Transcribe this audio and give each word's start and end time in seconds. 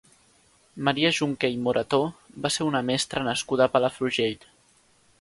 Maria 0.87 1.11
Junqué 1.17 1.51
i 1.57 1.59
Morató 1.67 2.01
va 2.47 2.53
ser 2.57 2.69
una 2.71 2.83
mestra 2.91 3.27
nascuda 3.31 3.71
a 3.71 3.75
Palafrugell. 3.79 4.53